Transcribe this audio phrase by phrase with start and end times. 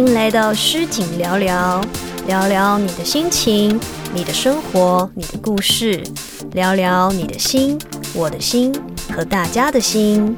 [0.00, 1.84] 迎来到诗景聊聊，
[2.26, 3.78] 聊聊你的心情、
[4.14, 6.02] 你的生活、你的故事，
[6.52, 7.78] 聊聊你的心、
[8.14, 8.72] 我的心
[9.12, 10.34] 和大家的心。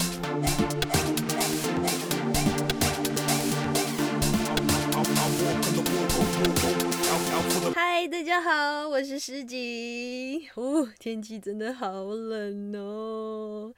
[7.72, 10.42] 嗨，大家好，我是诗景。
[10.56, 13.72] 哦，天气真的好冷哦，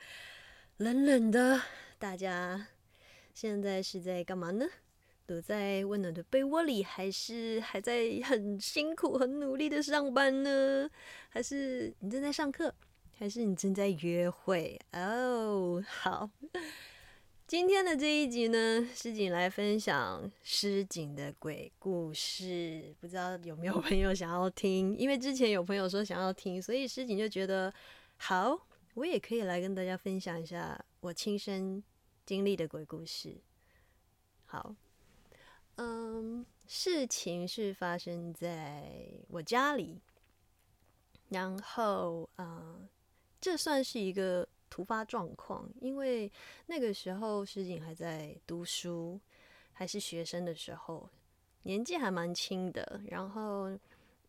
[0.78, 1.60] 冷冷的。
[1.98, 2.68] 大家
[3.34, 4.64] 现在是在干嘛呢？
[5.26, 10.88] 躲在温暖的被窝里，还是还在很辛苦、很努力的上班呢？
[11.30, 12.74] 还是你正在上课？
[13.16, 14.78] 还是你正在约会？
[14.92, 16.28] 哦，好。
[17.46, 22.94] 今天的这一集呢，诗锦来分享诗锦的鬼故事。
[23.00, 24.96] 不知道有没有朋友想要听？
[24.98, 27.72] 因为之前有朋友说想要听，所以诗锦就觉得
[28.16, 28.58] 好，
[28.94, 31.82] 我也可以来跟大家分享一下我亲身
[32.26, 33.36] 经历的鬼故事。
[34.44, 34.74] 好。
[35.76, 40.00] 嗯，事情是发生在我家里，
[41.30, 42.88] 然后嗯，
[43.40, 46.30] 这算是一个突发状况，因为
[46.66, 49.18] 那个时候石景还在读书，
[49.72, 51.10] 还是学生的时候，
[51.64, 53.00] 年纪还蛮轻的。
[53.08, 53.76] 然后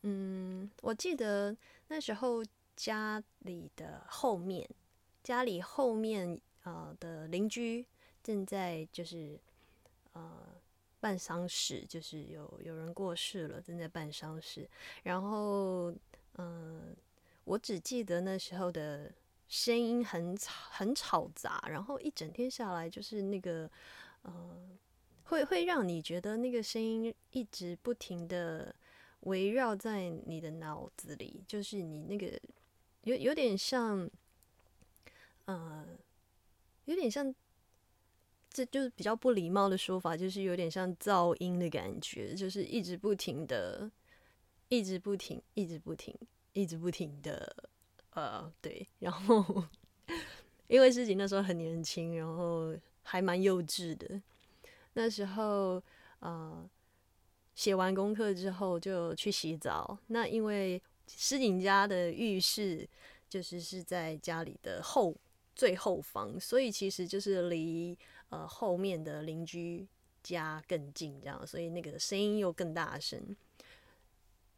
[0.02, 1.56] 嗯，我记得
[1.90, 2.44] 那时候
[2.76, 4.68] 家里的后面，
[5.22, 7.86] 家里后面呃的邻居
[8.24, 9.40] 正在就是
[10.14, 10.56] 呃。
[11.06, 14.68] 办丧事就是有有人过世了，正在办丧事。
[15.04, 15.94] 然后，
[16.38, 16.96] 嗯，
[17.44, 19.14] 我只记得那时候的
[19.48, 21.64] 声音很吵，很吵杂。
[21.70, 23.70] 然后一整天下来，就是那个，
[24.24, 24.34] 呃，
[25.26, 28.74] 会会让你觉得那个声音一直不停的
[29.20, 32.36] 围绕在你的脑子里，就是你那个
[33.04, 34.10] 有有点像，
[35.46, 35.86] 呃，
[36.86, 37.32] 有点像。
[38.56, 43.92] 这就是比较不礼貌的说法，就是有点像噪音的感觉，就是一直不停的，
[44.70, 46.16] 一直不停，一直不停，
[46.54, 47.54] 一直不停的，
[48.12, 48.88] 呃，对。
[49.00, 49.44] 然后
[50.68, 52.74] 因为事情那时候很年轻，然后
[53.04, 54.22] 还蛮幼稚的。
[54.94, 55.84] 那时候，
[56.20, 56.70] 呃，
[57.56, 60.00] 写完功课之后就去洗澡。
[60.08, 62.88] 那因为诗景家的浴室
[63.28, 65.14] 就是是在家里的后
[65.54, 67.98] 最后方，所以其实就是离。
[68.30, 69.88] 呃，后面的邻居
[70.24, 73.36] 家更近，这样，所以那个声音又更大声。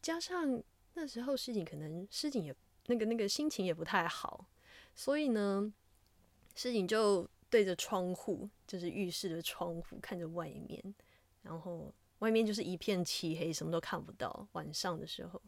[0.02, 0.64] 加上
[0.94, 4.46] 那时候事情可能事情也那个那个心情也不太好，
[4.96, 5.72] 所以呢，
[6.56, 10.96] 事情就对着窗户，就是浴室的窗户看着外面，
[11.42, 14.48] 然后外面就是一片漆黑，什么都看不到。
[14.54, 15.42] 晚上的时候，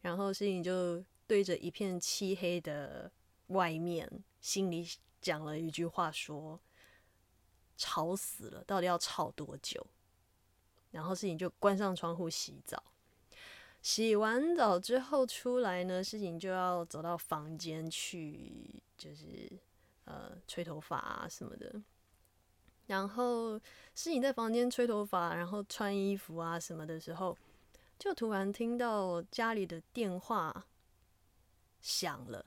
[0.00, 3.12] 然后事情就对着一片漆黑的
[3.48, 4.10] 外面，
[4.40, 4.88] 心里
[5.20, 6.58] 讲了一句话说。
[7.82, 9.84] 吵死了，到底要吵多久？
[10.92, 12.80] 然后事情就关上窗户洗澡，
[13.82, 19.50] 洗完澡之后出来呢，事情就要走到房间去，就是
[20.04, 21.82] 呃吹头发啊什么的。
[22.86, 23.58] 然后
[23.96, 27.36] 事情在房间吹头发，然后穿衣服啊什么的时候，
[27.98, 30.66] 就突然听到家里的电话
[31.80, 32.46] 响了。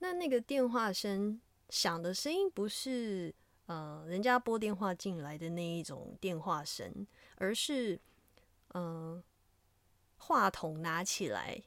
[0.00, 3.32] 那那个电话声响的声音不是。
[3.66, 7.98] 呃，人家拨电话进来的那一种电话声，而是，
[8.74, 9.22] 嗯，
[10.18, 11.62] 话筒拿起来，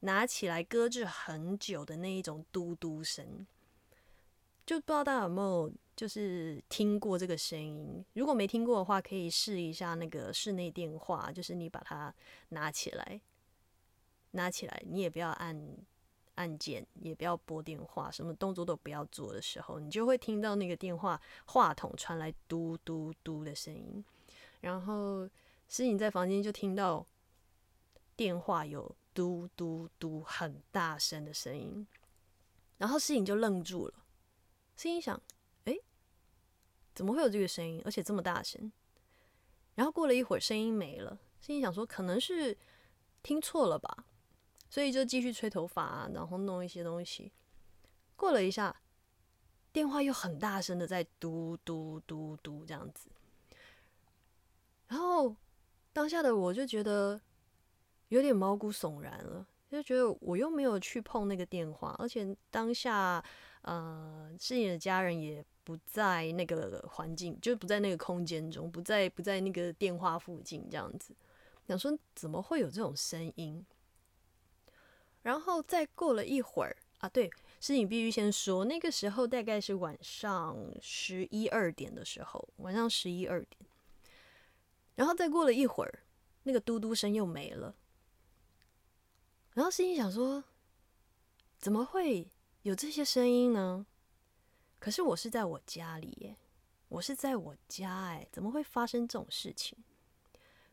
[0.00, 3.46] 拿起来搁置很久的那一种嘟嘟声，
[4.66, 8.04] 就不知道大家有没有就是听过这个声音？
[8.12, 12.14] 如果没听过的话，可以试一下那个室内电话，就是你把它
[12.50, 13.20] 拿起来，
[14.32, 15.78] 拿起来，你也不要按。
[16.34, 24.04] 按键也不要拨电话，什么动作都不要做的时候，你就会听到那个电话话筒传来嘟嘟嘟的声音。
[24.60, 25.28] 然后
[25.68, 27.06] 诗颖在房间就听到
[28.16, 31.86] 电话有嘟嘟嘟很大声的声音，
[32.78, 33.94] 然后诗颖就愣住了，
[34.76, 35.20] 心想：
[35.64, 35.76] 哎，
[36.94, 38.72] 怎么会有这个声音，而且这么大声？
[39.74, 42.56] 然后过了一会儿，声音没了，心想说可能是
[43.22, 44.06] 听错了吧。
[44.72, 47.30] 所以就继续吹头发，然后弄一些东西。
[48.16, 48.74] 过了一下，
[49.70, 53.10] 电话又很大声的在嘟嘟嘟嘟这样子。
[54.88, 55.36] 然后
[55.92, 57.20] 当下的我就觉得
[58.08, 63.22] 有点毛骨悚然了，就觉得我又没有去碰那个电话，而且当下
[63.60, 71.14] 呃，是你的家人也不在那个环境，就不在那个空间中，不在不在那个电话附近这样子。
[71.68, 73.62] 想说怎么会有这种声音？
[75.22, 77.30] 然后再过了一会儿啊，对，
[77.60, 83.60] 是你必须先说，那个时候大概是晚上十一二点的时候，晚上十一二点。
[84.94, 86.00] 然后再过了一会儿，
[86.42, 87.74] 那个嘟嘟声又没了。
[89.54, 90.44] 然后心里想说，
[91.58, 92.28] 怎么会
[92.62, 93.86] 有这些声音呢？
[94.78, 96.36] 可是我是在我家里耶，
[96.88, 99.78] 我是在我家哎，怎么会发生这种事情？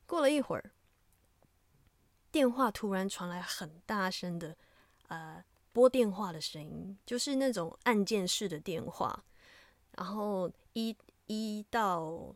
[0.06, 0.72] 过了一会儿，
[2.32, 4.56] 电话突然传来很大声的
[5.08, 9.24] 呃拨电话的声音，就是那种按键式的电话，
[9.98, 10.96] 然后一
[11.28, 12.36] 一到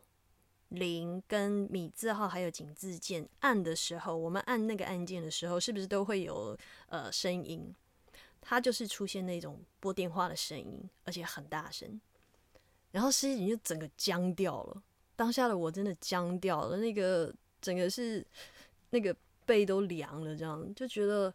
[0.68, 6.56] 零跟米字号还有井字键按的时候，我们按那个按键的时候，是不是都会有
[6.86, 7.74] 呃声音？
[8.40, 12.00] 它就是出现那种拨电话的声音，而且很大声，
[12.90, 14.82] 然后司机就整个僵掉了。
[15.16, 18.26] 当下的我真的僵掉了，那个整个是
[18.90, 21.34] 那个背都凉了，这样就觉得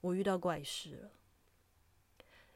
[0.00, 1.10] 我遇到怪事了。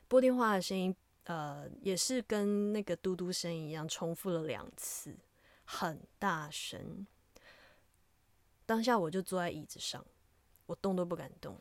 [0.09, 0.95] 拨电话的声音，
[1.25, 5.17] 呃，也是跟那个嘟嘟声一样，重复了两次，
[5.65, 7.07] 很大声。
[8.65, 10.05] 当下我就坐在椅子上，
[10.67, 11.61] 我动都不敢动。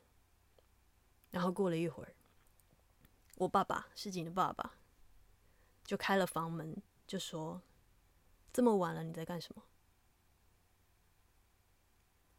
[1.31, 2.13] 然后过了一会儿，
[3.36, 4.75] 我爸爸世锦的爸爸
[5.83, 7.62] 就开了房门，就说
[8.53, 9.63] ：“这么晚了，你在干什么？”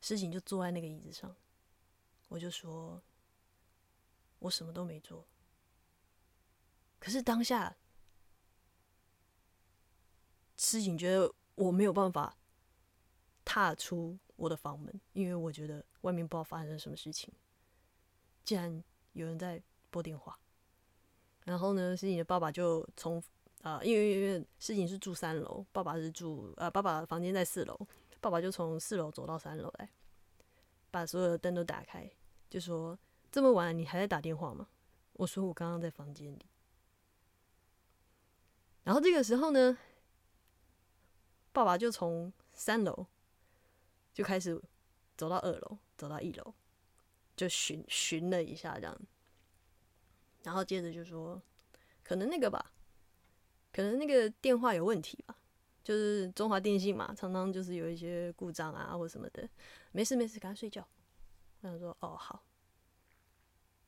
[0.07, 1.35] 世锦就坐在那个椅子上，
[2.29, 3.03] 我就说
[4.39, 5.27] ：“我什么都没做。”
[7.01, 7.77] 可是当下，
[10.57, 12.37] 世锦觉得我没有办法
[13.45, 17.35] 踏出我的房门，因为我觉得外面不知道发生什么事情。
[18.45, 19.61] 竟然有人在
[19.91, 20.39] 拨电话，
[21.43, 23.21] 然后呢，诗锦的爸爸就从
[23.63, 27.77] 啊，因为因为诗锦是住三楼，爸爸是住啊，爸爸房间在四楼，
[28.27, 29.89] 爸爸就从四楼走到三楼来，
[30.91, 32.11] 把所有的灯都打开，
[32.51, 32.99] 就说
[33.31, 34.69] ：“这么晚你还在打电话吗？”
[35.15, 36.45] 我说：“我刚刚在房间里。”
[38.83, 39.79] 然后这个时候呢，
[41.53, 43.07] 爸爸就从三楼
[44.13, 44.61] 就开始
[45.17, 46.53] 走到二楼，走到一楼。
[47.37, 49.01] 就寻寻了一下这样，
[50.43, 51.41] 然后接着就说，
[52.03, 52.73] 可能那个吧，
[53.73, 55.39] 可能那个电话有问题吧，
[55.87, 59.49] 就是中华电信嘛，常常就是有一些故障啊或什么的，
[59.93, 60.85] 没事没事，赶快睡觉。
[61.61, 62.43] 我想说哦好，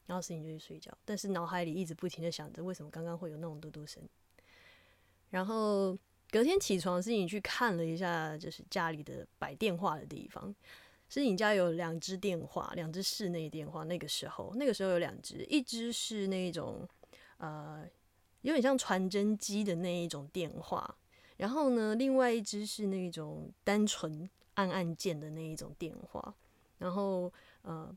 [0.06, 4.00] 然后事情就去睡觉，但是脑海里一直不停的想着为什么刚刚会有那种嘟嘟声，
[5.30, 5.98] 然后
[6.30, 10.54] 隔天起床，是你去看了一下，就是家里的摆电话的地方。
[11.10, 13.82] 是你家有两只电话，两只室内电话。
[13.82, 16.86] 那个时候，那个时候有两只，一只是那种
[17.38, 17.82] 呃，
[18.42, 20.96] 有点像传真机的那一种电话，
[21.38, 26.34] 然后呢，另外一只是那种单纯按按键的那一种电话。
[26.76, 27.32] 然后
[27.62, 27.96] 呃，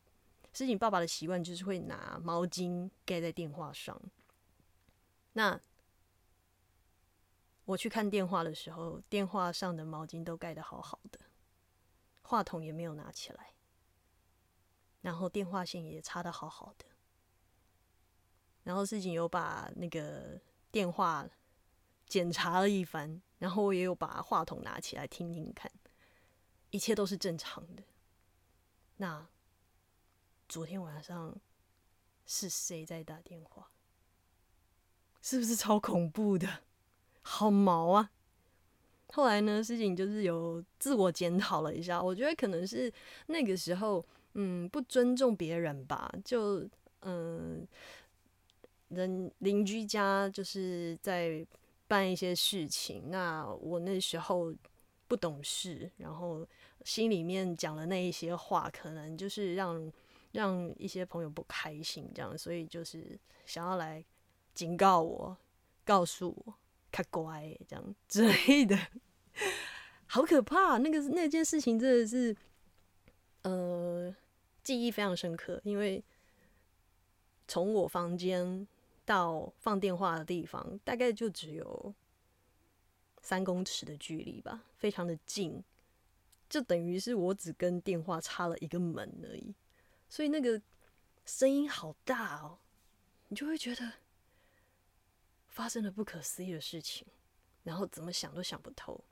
[0.53, 4.01] 是你爸爸的习惯就是会拿毛巾盖在电话上。
[5.33, 5.59] 那
[7.65, 11.19] 我去看电话的时候，电话上的毛巾都盖得好好的。
[12.23, 13.53] 话筒也没有拿起来，
[15.01, 16.85] 然后电话线也插的好好的，
[18.63, 20.39] 然后事情有把那个
[20.71, 21.27] 电话
[22.11, 25.71] 检查了一番，然后我也有把话筒拿起来听听看，
[26.69, 27.83] 一切都是正常的。
[28.97, 29.25] 那
[30.49, 31.39] 昨天晚上
[32.25, 33.71] 是谁在打电话？
[35.21, 36.63] 是不是超恐怖的？
[37.21, 38.11] 好毛啊！
[39.13, 42.91] 后来呢，事情就是有自我检讨了一下，我觉得可能是
[43.27, 46.67] 那个时候，嗯，不尊重别人吧，就
[47.03, 47.65] 嗯，
[48.89, 51.47] 人邻居家就是在
[51.91, 54.55] 办一些事情，那我那时候
[55.09, 56.47] 不懂事，然后
[56.85, 59.91] 心里面讲的那一些话，可能就是让
[60.31, 64.01] 让一些朋友不开心，这样，所以就是想要来
[64.53, 65.37] 警告我，
[65.83, 66.53] 告诉我。
[66.93, 68.77] 看乖，这样之类的，
[70.07, 70.77] 好可怕！
[70.77, 72.35] 那个那件事情真的是，
[73.43, 74.13] 呃，
[74.61, 76.03] 记忆非常深刻，因为
[77.47, 78.67] 从我房间
[79.05, 81.93] 到放电话的地方，大概就只有
[83.21, 85.63] 三公尺的距离吧，非常的近，
[86.49, 89.53] 就等于是我只跟电话插了一个门而已，
[90.09, 90.61] 所以那个
[91.25, 92.59] 声音好大哦，
[93.27, 93.93] 你就会觉得。
[95.51, 97.05] 发生了不可思议的事情，
[97.63, 99.03] 然后怎么想都想不透。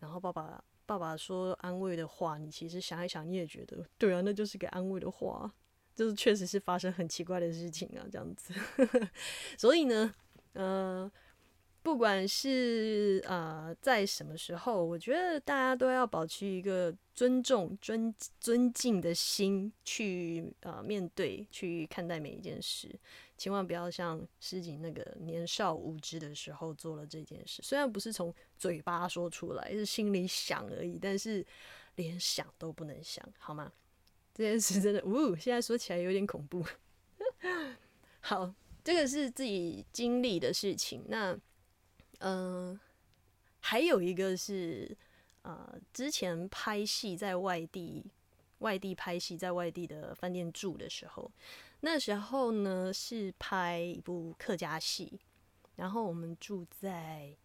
[0.00, 5.54] 然后爸爸爸爸说安慰的话，你其实想一想，你也觉得对啊，那就是个安慰的话，
[5.94, 8.54] 就是确实是发生很奇怪的事情啊，这样子。
[9.58, 10.14] 所以呢，
[10.54, 11.10] 呃，
[11.82, 22.90] 不管是呃在什么时候，我觉得大家都要保持一个尊重、尊尊敬的心去呃面对、去看待每一件事。
[23.36, 27.60] 千万不要像诗锦那个年少无知的时候做了这件事。
[27.60, 31.44] 虽然不是从嘴巴说出来，是心里想而已，但是
[31.96, 33.72] 连想都不能想，好吗？
[34.34, 36.64] 这件事真的，呜，现在说起来有点恐怖。
[38.20, 41.04] 好，这个是自己经历的事情。
[41.08, 41.38] 那，
[42.20, 42.78] 嗯，
[43.60, 44.96] 还有一个是，
[45.42, 48.04] 呃，之前拍戏在外地，
[48.58, 51.30] 外地拍戏在外地的饭店住的时候，
[51.80, 55.20] 那时候呢是拍一部客家戏，
[55.76, 57.36] 然后我们住在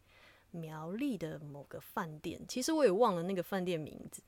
[0.52, 4.22] 苗栗的某个饭店，其实我也忘了那个饭店名字。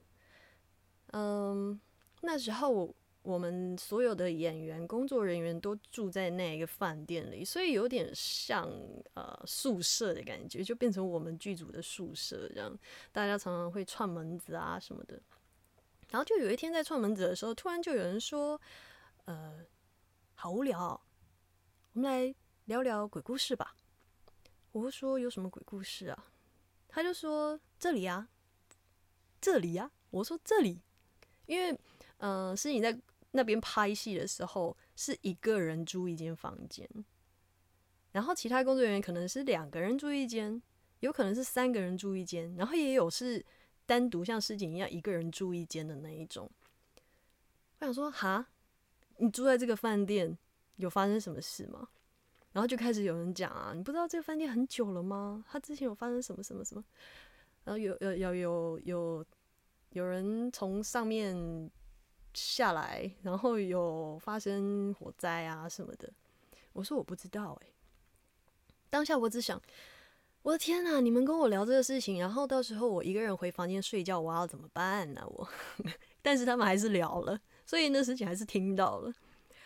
[1.11, 1.79] 嗯，
[2.21, 2.95] 那时候。
[3.21, 8.71] 我们所有的演员、工作人员都住在那一个饭店里，所以有点像
[9.13, 12.79] 呃宿舍的感觉，就变成我们剧组的宿舍这样。
[13.11, 15.21] 大家常常会串门子啊什么的。
[16.09, 18.59] 然后就有一天在串门子的时候，突然就有人说
[19.25, 19.65] ：“呃，
[20.33, 20.99] 好无聊，
[21.91, 22.33] 我们来
[22.65, 23.75] 聊聊鬼故事吧。”
[24.71, 26.25] 我说：“有什么鬼故事啊？”
[26.87, 28.29] 他就说：“这里啊，
[29.41, 30.81] 这里呀。”我说：“这里，
[31.45, 31.77] 因为
[32.19, 32.97] 嗯，是你在。”
[33.31, 36.89] 那边拍戏的时候是一个人住一间房间，
[38.11, 40.59] 然后其他工作人员可能是两个人住一间，
[41.01, 43.45] 有可能是三个人住一间，然后也有是
[43.85, 46.49] 单独像诗景一样一个人住一间的那一种。
[47.77, 48.47] 我想说，哈，
[49.17, 50.35] 你住在这个饭店
[50.77, 51.87] 有发生什么事吗？
[52.53, 55.45] 然后就开始有人讲啊，你不知道这个饭店很久了吗？
[55.47, 56.83] 他之前有发生什么什么什么？
[57.63, 59.25] 然后有有有有有
[59.91, 61.69] 有人从上面。
[62.33, 66.11] 下来，然后有发生火灾啊什么的。
[66.73, 67.67] 我说我不知道哎。
[68.89, 69.61] 当下我只想，
[70.41, 70.99] 我的天哪！
[70.99, 75.21] 你们跟我聊这个事情，然后到时候我一个人回房间睡觉，我要怎么办呢？
[75.27, 75.47] 我，
[76.23, 79.13] 但是他们还是聊了，所以那事情还是听到了。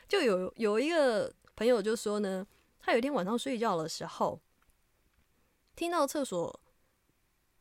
[0.09, 2.45] 就有有一个朋友就说呢，
[2.79, 4.41] 他有一天晚上睡觉的时候，
[5.75, 6.59] 听到厕所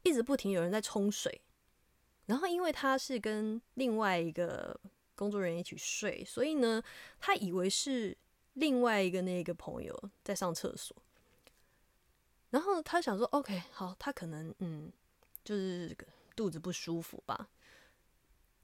[0.03, 1.43] 一直不停有人在冲水，
[2.27, 4.81] 然后因为他是跟另外一个。
[5.23, 6.83] 工作人员一起睡，所以呢，
[7.21, 8.19] 他以为是
[8.55, 10.97] 另外一个那个朋友在上厕所，
[12.51, 14.93] 然后他想说：“OK，好，他可能嗯，
[15.45, 15.97] 就是
[16.35, 17.49] 肚子不舒服吧。”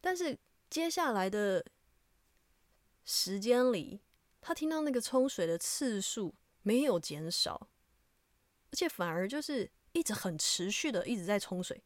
[0.03, 0.37] 但是
[0.69, 1.65] 接下来的
[3.05, 4.01] 时间里，
[4.41, 7.69] 他听到那个冲水的次数没有减少，
[8.73, 11.81] 而且反而就是一直很持续的一直在冲水、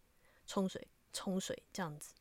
[0.47, 2.15] 冲水、冲水这样子。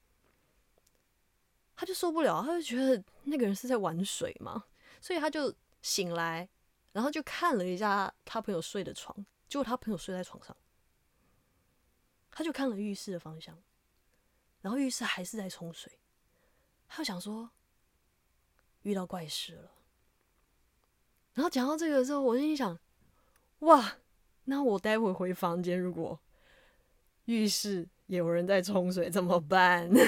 [1.82, 4.66] 他就受不了，他就觉得那个人是在玩水嘛，
[5.02, 6.48] 所以他就醒来，
[6.92, 10.56] 然后就看了一下他朋友睡的床，结果他朋友睡在床上，
[12.30, 13.58] 他就看了浴室的方向，
[14.62, 15.98] 然后浴室还是在冲水，
[16.88, 17.50] 他就想说
[18.84, 19.72] 遇到怪事了。
[21.34, 22.78] 然后讲到这个的时候，我心想，
[23.62, 23.98] 哇，
[24.44, 26.20] 那我待会回房间，如果
[27.26, 29.90] 浴室有人在冲水怎么办？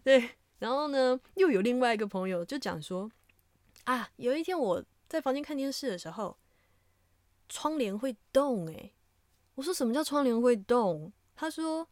[0.04, 3.10] 对，然后呢，又有另外一个朋友就讲说，
[3.84, 6.36] 啊，有一天我在房间看电视的时候，
[7.48, 8.94] 窗帘会动，诶，
[9.54, 11.12] 我说什么叫窗帘会动？
[11.36, 11.86] 他说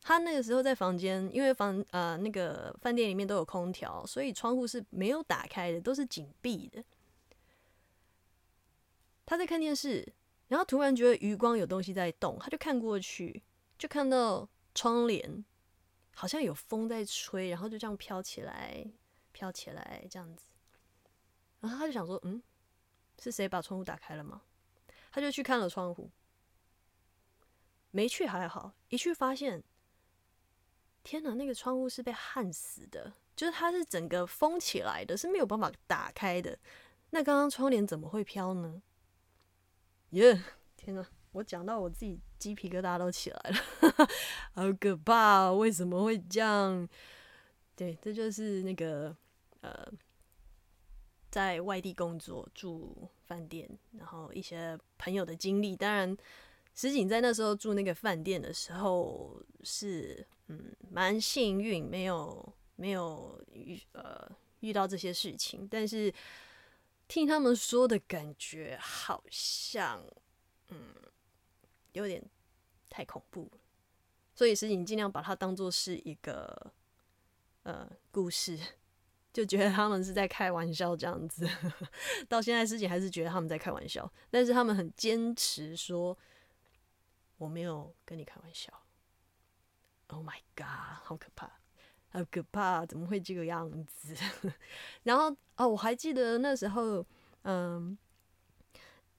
[0.00, 6.82] 他那个时候在房间，因为房呃那个饭店里面都有空调，所以窗户是没有打开的，都是紧闭的。
[9.26, 10.10] 他在看电视，
[10.48, 13.42] 然后突然觉得余光有东西在动，他就看过去，
[13.76, 15.44] 就看到窗帘。
[16.18, 18.84] 好像有风在吹，然后就这样飘起来，
[19.30, 20.46] 飘起来这样子。
[21.60, 22.42] 然后他就想说：“嗯，
[23.20, 24.42] 是谁把窗户打开了吗？”
[25.12, 26.10] 他就去看了窗户，
[27.92, 29.62] 没去还好，一去发现，
[31.04, 36.58] 天哪，那个窗户是被焊死的，就是它是整个封起来的，是没有办法打开的。
[37.10, 38.82] 那刚刚窗帘怎么会飘呢？
[40.10, 40.42] 耶，
[40.76, 41.06] 天哪！
[41.32, 44.08] 我讲到我自己鸡皮疙瘩都起来了，
[44.54, 45.52] 好可怕！
[45.52, 46.88] 为什么会这样？
[47.76, 49.14] 对，这就是那个
[49.60, 49.86] 呃，
[51.30, 55.76] 在外地工作住饭店，然后一些朋友的经历。
[55.76, 56.16] 当然，
[56.74, 64.28] 石井在那时候住那个饭店的时候是嗯蛮幸运，没有没有遇呃
[64.60, 65.68] 遇到这些事情。
[65.70, 66.12] 但是
[67.06, 70.02] 听他们说的感觉，好像
[70.70, 70.78] 嗯。
[71.92, 72.22] 有点
[72.88, 73.50] 太恐怖，
[74.34, 76.72] 所以石井尽量把它当做是一个
[77.62, 78.58] 呃故事，
[79.32, 81.48] 就觉得他们是在开玩笑这样子。
[82.28, 86.16] 到现在石井还是觉得他们在开玩笑，但是他们很坚持说
[87.36, 88.72] 我没有跟你开玩笑。
[90.08, 91.50] Oh my god，好可怕，
[92.08, 94.16] 好可怕，怎么会这个样子？
[95.04, 97.04] 然后哦，我还记得那时候
[97.42, 97.96] 嗯，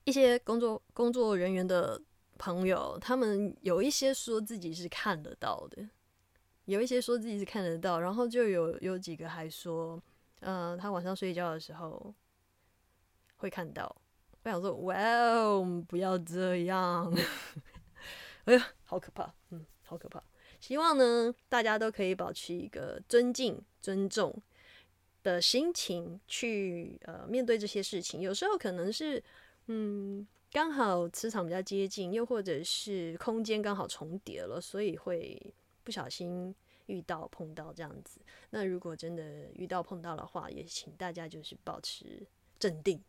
[0.02, 2.00] 一些工作工作人员的
[2.40, 5.86] 朋友，他们有一些说自己是看得到的，
[6.64, 10.02] 有一些说自己是看得到，然后就有有几个还说，
[10.40, 12.14] 嗯，他晚上睡觉的时候
[13.36, 13.94] 会看到。
[14.42, 17.14] 我想说，哇哦，不要这样！
[18.46, 20.22] 哎呀，好可怕，嗯，好可怕。
[20.60, 24.34] 希望呢，大家都可以保持一个尊敬、尊重
[25.22, 28.22] 的心情去呃面对这些事情。
[28.22, 29.22] 有时候可能是，
[29.66, 35.40] 嗯，刚好磁场比较接近，又或者是空间刚好重叠了，所以会
[35.84, 36.52] 不小心
[36.86, 38.20] 遇到、碰到这样子。
[38.50, 42.26] 那如果真的遇到、碰到的话，也请大家就是保持
[42.58, 43.00] 镇定。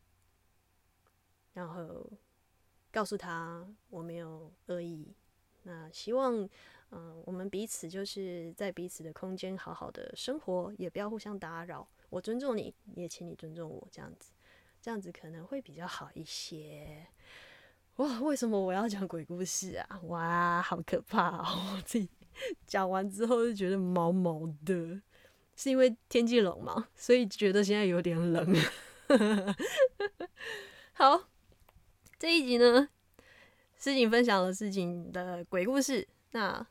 [1.54, 2.08] 然后
[2.92, 5.08] 告诉他我没有恶意，
[5.64, 6.48] 那希望
[6.92, 11.88] 嗯我们彼此就是在彼此的空间好好的生活，也不要互相打扰。
[12.10, 14.32] 我尊重你，也请你尊重我，这样子，
[14.82, 17.06] 这样子可能会比较好一些。
[17.98, 20.00] 哇，为什么我要讲鬼故事啊？
[20.06, 21.76] 哇，好可怕哦！
[21.78, 22.10] 我自己
[22.66, 25.02] 讲完之后就觉得毛毛的，
[25.56, 26.88] 是因为天气冷吗？
[26.96, 28.56] 所以觉得现在有点冷。
[30.94, 31.28] 好。
[32.18, 32.88] 这一集呢，
[33.80, 36.64] 诗景分享了诗景的鬼故事，那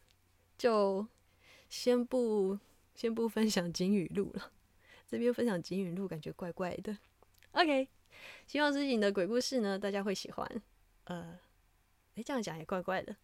[0.57, 1.05] 就
[1.69, 2.57] 先不
[2.95, 4.53] 先不分享金雨录了。
[5.09, 6.97] 这边分享金雨录感觉怪怪的。
[7.51, 7.89] OK，
[8.47, 10.63] 希望诗景的鬼故事呢，大家会喜欢。
[11.05, 11.39] 呃，
[12.17, 13.15] 哎，这样讲也怪怪的。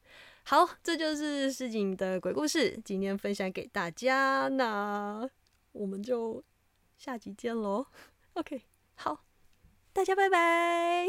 [0.45, 4.49] 好，这就是诗景的鬼故事，今天分享给大家。
[4.49, 5.29] 那
[5.73, 6.43] 我们就
[6.97, 7.87] 下集见喽。
[8.35, 8.63] OK，
[8.95, 9.25] 好，
[9.93, 11.07] 大家拜拜。